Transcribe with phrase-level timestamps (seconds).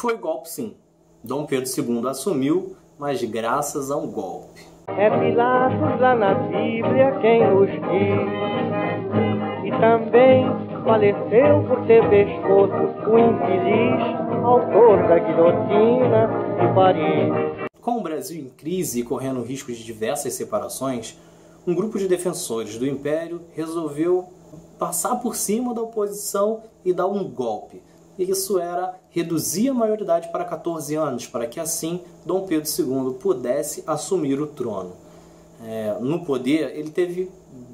[0.00, 0.74] Foi golpe sim.
[1.22, 4.66] Dom Pedro II assumiu, mas graças a um golpe.
[4.86, 8.30] É Pilatos lá na Bíblia quem nos diz.
[9.66, 10.46] E também
[10.86, 14.00] faleceu por ter pescoço o infeliz
[14.42, 17.68] autor da guilhotina de Paris.
[17.82, 21.18] Com o Brasil em crise e correndo risco de diversas separações,
[21.66, 24.30] um grupo de defensores do Império resolveu
[24.78, 27.82] passar por cima da oposição e dar um golpe.
[28.24, 33.82] Isso era reduzir a maioridade para 14 anos, para que assim Dom Pedro II pudesse
[33.86, 34.92] assumir o trono.
[35.64, 37.30] É, no poder, ele teve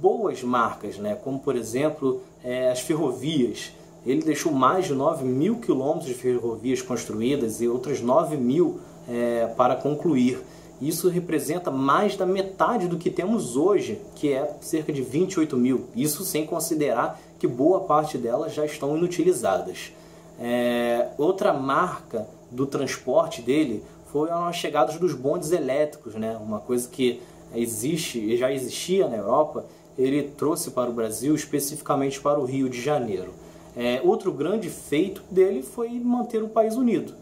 [0.00, 1.14] boas marcas, né?
[1.14, 3.72] como por exemplo é, as ferrovias.
[4.04, 9.46] Ele deixou mais de 9 mil quilômetros de ferrovias construídas e outras 9 mil é,
[9.56, 10.42] para concluir.
[10.80, 15.86] Isso representa mais da metade do que temos hoje, que é cerca de 28 mil.
[15.94, 19.92] Isso sem considerar que boa parte delas já estão inutilizadas.
[20.40, 26.36] É, outra marca do transporte dele foi as chegadas dos bondes elétricos, né?
[26.40, 27.20] uma coisa que
[27.54, 29.66] existe já existia na Europa,
[29.98, 33.32] ele trouxe para o Brasil, especificamente para o Rio de Janeiro.
[33.76, 37.14] É, outro grande feito dele foi manter o país unido.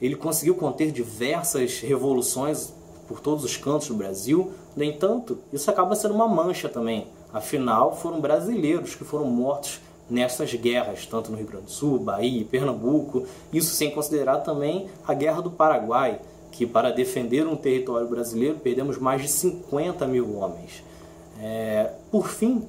[0.00, 2.72] Ele conseguiu conter diversas revoluções
[3.08, 4.52] por todos os cantos do Brasil.
[4.76, 7.08] No entanto, isso acaba sendo uma mancha também.
[7.32, 12.44] Afinal, foram brasileiros que foram mortos nessas guerras, tanto no Rio Grande do Sul, Bahia,
[12.44, 13.26] Pernambuco.
[13.52, 16.20] Isso sem considerar também a Guerra do Paraguai,
[16.52, 20.82] que para defender um território brasileiro perdemos mais de 50 mil homens.
[21.40, 22.66] É, por fim,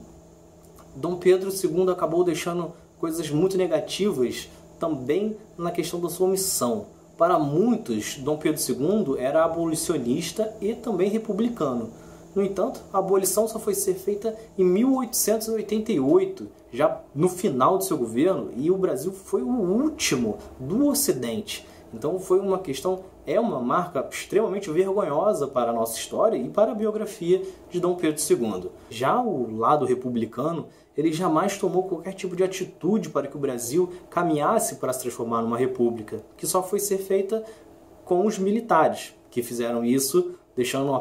[0.95, 4.49] Dom Pedro II acabou deixando coisas muito negativas
[4.79, 6.87] também na questão da sua missão.
[7.17, 11.89] Para muitos, Dom Pedro II era abolicionista e também republicano.
[12.37, 17.97] No entanto, a abolição só foi ser feita em 1888, já no final do seu
[17.97, 21.67] governo, e o Brasil foi o último do Ocidente.
[21.91, 26.73] Então foi uma questão, é uma marca extremamente vergonhosa para a nossa história e para
[26.73, 28.69] a biografia de Dom Pedro II.
[28.87, 33.91] Já o lado republicano ele jamais tomou qualquer tipo de atitude para que o Brasil
[34.11, 37.43] caminhasse para se transformar numa república, que só foi ser feita
[38.05, 40.91] com os militares, que fizeram isso deixando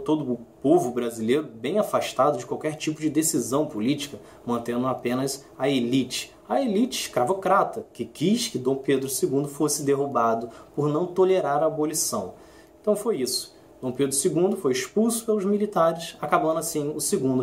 [0.00, 5.68] todo o povo brasileiro bem afastado de qualquer tipo de decisão política, mantendo apenas a
[5.68, 6.34] elite.
[6.48, 11.66] A elite escravocrata, que quis que Dom Pedro II fosse derrubado por não tolerar a
[11.66, 12.34] abolição.
[12.82, 13.54] Então foi isso.
[13.80, 17.32] Dom Pedro II foi expulso pelos militares, acabando assim o segundo